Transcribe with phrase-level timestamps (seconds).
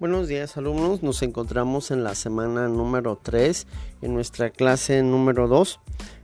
[0.00, 3.66] Buenos días alumnos, nos encontramos en la semana número 3,
[4.00, 5.78] en nuestra clase número 2.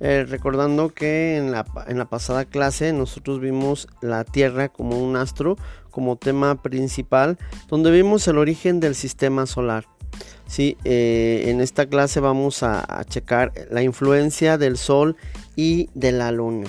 [0.00, 5.14] Eh, recordando que en la, en la, pasada clase nosotros vimos la Tierra como un
[5.14, 5.56] astro,
[5.92, 7.38] como tema principal,
[7.68, 9.86] donde vimos el origen del sistema solar.
[10.48, 15.16] Sí, eh, en esta clase vamos a, a checar la influencia del Sol
[15.54, 16.68] y de la Luna.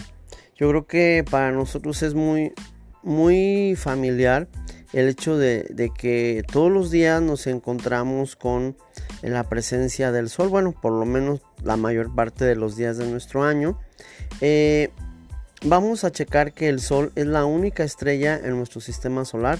[0.55, 2.53] Yo creo que para nosotros es muy,
[3.01, 4.47] muy familiar
[4.93, 8.75] el hecho de, que todos los días nos encontramos con
[9.21, 13.07] la presencia del sol, bueno, por lo menos la mayor parte de los días de
[13.07, 13.79] nuestro año.
[14.41, 14.89] Eh,
[15.63, 19.59] vamos a checar que el sol es la única estrella en nuestro sistema solar.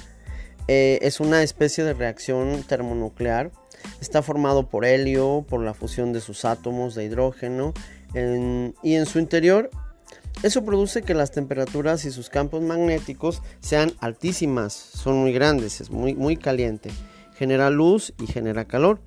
[0.67, 3.51] Eh, es una especie de reacción termonuclear.
[3.99, 7.73] Está formado por helio, por la fusión de sus átomos de hidrógeno
[8.13, 9.69] y en su interior
[10.43, 15.91] eso produce que las temperaturas y sus campos magnéticos sean altísimas, son muy grandes, es
[15.91, 16.89] muy, muy caliente,
[17.35, 18.99] genera luz y genera calor.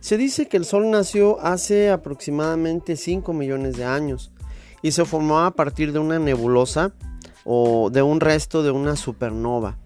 [0.00, 4.32] Se dice que el Sol nació hace aproximadamente 5 millones de años
[4.82, 6.92] y se formó a partir de una nebulosa
[7.44, 9.76] o de un resto de una supernova.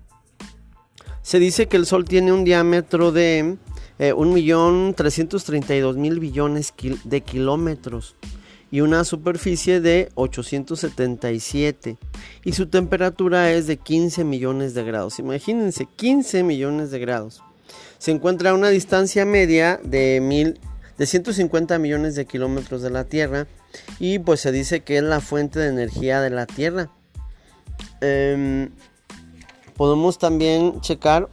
[1.22, 3.58] Se dice que el Sol tiene un diámetro de
[3.98, 6.72] 1.332.000 eh, billones
[7.05, 8.17] de kilómetros
[8.70, 11.97] y una superficie de 877
[12.44, 15.19] y su temperatura es de 15 millones de grados.
[15.19, 17.42] Imagínense, 15 millones de grados.
[17.98, 20.61] Se encuentra a una distancia media de, mil,
[20.98, 23.46] de 150 millones de kilómetros de la Tierra
[23.98, 26.91] y pues se dice que es la fuente de energía de la Tierra.
[28.00, 28.70] Em,
[29.77, 31.28] podemos también checar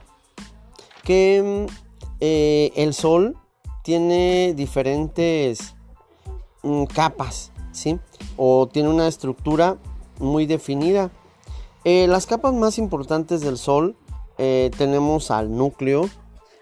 [1.03, 1.67] que
[2.21, 3.35] eh, el Sol
[3.83, 5.84] tiene diferentes Mm,
[6.93, 7.99] capas, ¿sí?
[8.37, 9.77] O tiene una estructura
[10.19, 11.11] muy definida.
[11.83, 13.95] Eh, las capas más importantes del Sol
[14.37, 16.09] eh, tenemos al núcleo,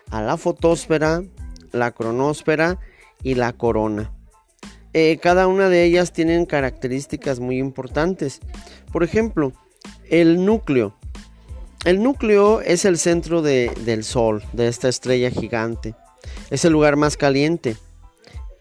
[0.09, 1.23] a la fotosfera,
[1.71, 2.79] la cronósfera
[3.23, 4.11] y la corona.
[4.93, 8.41] Eh, cada una de ellas tienen características muy importantes.
[8.91, 9.53] Por ejemplo,
[10.09, 10.93] el núcleo.
[11.83, 15.95] El núcleo es el centro del Sol, de esta estrella gigante.
[16.49, 17.75] Es el lugar más caliente.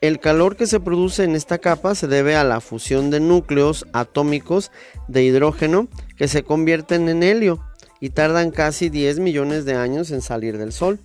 [0.03, 3.87] El calor que se produce en esta capa se debe a la fusión de núcleos
[3.93, 4.73] atómicos
[5.07, 5.87] de hidrógeno
[6.17, 7.65] que se convierten en helio
[8.01, 10.99] y tardan casi 10 millones de años en salir del Sol.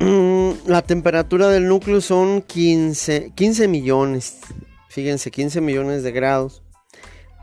[0.00, 4.38] Mm, la temperatura del núcleo son 15, 15 millones,
[4.88, 6.62] fíjense, 15 millones de grados.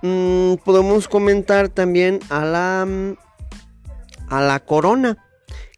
[0.02, 2.88] Mm, podemos comentar también a la,
[4.30, 5.24] a la corona.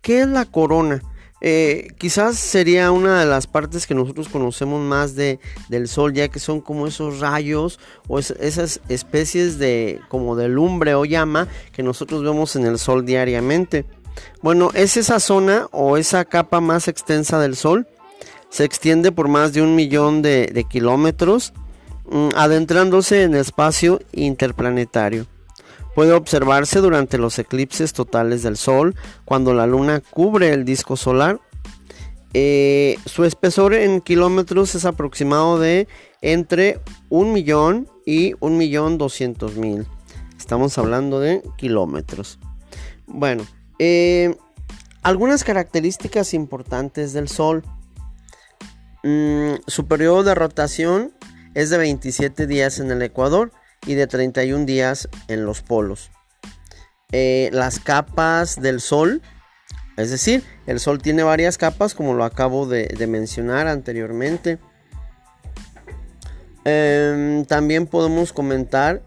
[0.01, 1.01] ¿Qué es la corona?
[1.43, 6.27] Eh, quizás sería una de las partes que nosotros conocemos más de, del sol, ya
[6.27, 12.23] que son como esos rayos o esas especies de como lumbre o llama que nosotros
[12.23, 13.85] vemos en el sol diariamente.
[14.43, 17.87] Bueno, es esa zona o esa capa más extensa del sol.
[18.49, 21.53] Se extiende por más de un millón de, kilómetros,
[22.09, 25.25] mm, adentrándose en espacio interplanetario.
[25.95, 31.39] Puede observarse durante los eclipses totales del Sol, cuando la Luna cubre el disco solar.
[32.33, 35.89] Eh, su espesor en kilómetros es aproximado de
[36.21, 39.85] entre un millón y un millón doscientos mil.
[40.37, 42.39] Estamos hablando de kilómetros.
[43.05, 43.45] Bueno,
[43.79, 44.35] eh,
[45.03, 47.63] algunas características importantes del Sol.
[49.03, 51.11] Mm, su periodo de rotación
[51.53, 53.51] es de 27 días en el Ecuador
[53.85, 56.11] y de 31 días en los polos.
[57.11, 59.21] Eh, las capas del Sol,
[59.97, 64.59] es decir, el Sol tiene varias capas como lo acabo de, mencionar anteriormente.
[66.63, 69.01] Em, también podemos comentar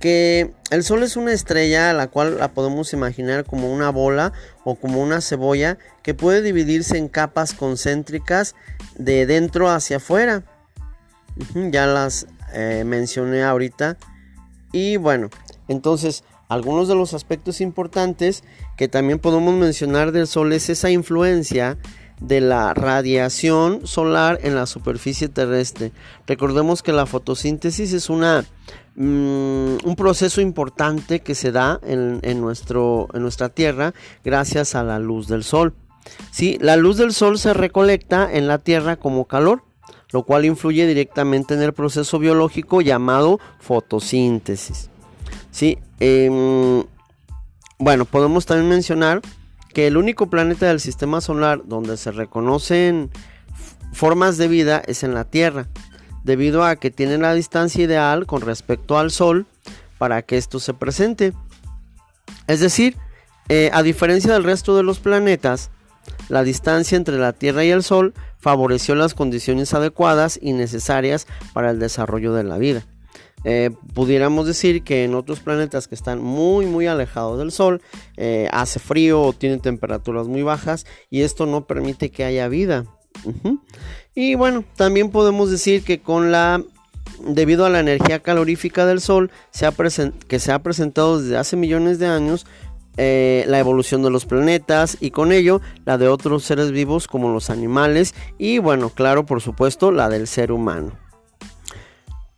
[0.00, 4.32] que el Sol es una estrella a la cual la podemos imaginar como una bola
[4.64, 8.54] o como una cebolla que puede dividirse en capas concéntricas
[8.96, 10.42] de dentro hacia afuera.
[11.54, 13.96] Ya las eh, mencioné ahorita.
[14.72, 15.30] Y bueno,
[15.68, 18.42] entonces algunos de los aspectos importantes
[18.76, 21.78] que también podemos mencionar del Sol es esa influencia
[22.20, 25.92] de la radiación solar en la superficie terrestre.
[26.26, 28.44] Recordemos que la fotosíntesis es una,
[28.96, 33.94] mm, un proceso importante que se da en, nuestro, en nuestra Tierra
[34.24, 35.74] gracias a la luz del Sol.
[36.30, 36.58] ¿Sí?
[36.60, 39.62] La luz del Sol se recolecta en la Tierra como calor
[40.12, 44.90] lo cual influye directamente en el proceso biológico llamado fotosíntesis.
[45.50, 45.78] ¿Sí?
[45.98, 46.84] Em,
[47.78, 49.20] bueno, podemos también mencionar
[49.72, 53.10] que el único planeta del sistema solar donde se reconocen
[53.92, 55.68] formas de vida es en la Tierra,
[56.24, 59.46] debido a que tiene la distancia ideal con respecto al Sol
[59.98, 61.32] para que esto se presente.
[62.46, 62.96] Es decir,
[63.52, 65.70] Eh, a diferencia del resto de los planetas,
[66.30, 71.70] la distancia entre la Tierra y el Sol favoreció las condiciones adecuadas y necesarias para
[71.70, 72.86] el desarrollo de la vida.
[73.44, 77.80] Eh, pudiéramos decir que en otros planetas que están muy muy alejados del Sol
[78.18, 82.84] eh, hace frío o tienen temperaturas muy bajas y esto no permite que haya vida.
[84.14, 86.62] Y bueno, también podemos decir que con la
[87.26, 89.30] debido a la energía calorífica del Sol
[90.28, 92.46] que se ha presentado desde hace millones de años,
[92.96, 97.32] eh, la evolución de los planetas y con ello la de otros seres vivos como
[97.32, 100.92] los animales y bueno, claro, por supuesto, la del ser humano.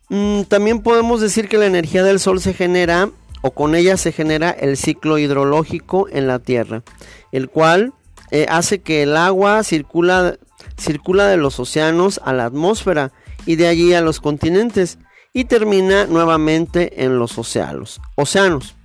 [0.09, 3.09] Mm, también podemos decir que la energía del Sol se genera
[3.41, 6.83] o con ella se genera el ciclo hidrológico en la Tierra,
[7.31, 7.93] el cual
[8.31, 10.37] eh, hace que el agua circula,
[10.77, 13.11] circula de los océanos a la atmósfera
[13.45, 14.97] y de allí a los continentes
[15.33, 17.99] y termina nuevamente en los océanos.
[18.15, 18.75] océanos.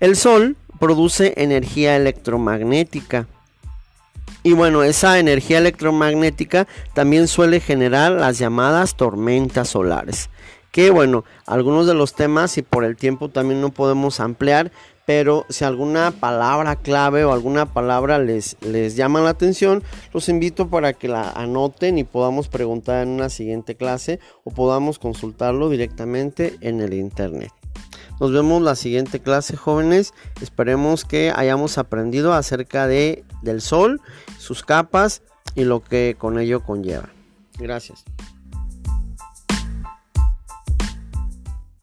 [0.00, 3.26] El Sol produce energía electromagnética.
[4.42, 10.30] Y bueno, esa energía electromagnética también suele generar las llamadas tormentas solares.
[10.70, 14.70] Que bueno, algunos de los temas y por el tiempo también no podemos ampliar,
[15.06, 19.82] pero si alguna palabra clave o alguna palabra les, les llama la atención,
[20.12, 24.98] los invito para que la anoten y podamos preguntar en una siguiente clase o podamos
[24.98, 27.57] consultarlo directamente en el internet.
[28.20, 30.12] Nos vemos la siguiente clase, jóvenes.
[30.40, 34.00] Esperemos que hayamos aprendido acerca de, del sol,
[34.38, 35.22] sus capas
[35.54, 37.08] y lo que con ello conlleva.
[37.58, 38.04] Gracias.